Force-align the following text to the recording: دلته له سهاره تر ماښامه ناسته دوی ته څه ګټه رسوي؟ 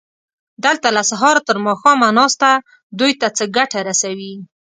دلته 0.65 0.87
له 0.95 1.01
سهاره 1.09 1.41
تر 1.47 1.57
ماښامه 1.65 2.09
ناسته 2.17 2.49
دوی 2.99 3.11
ته 3.21 3.27
څه 3.37 3.43
ګټه 3.57 3.79
رسوي؟ 3.89 4.33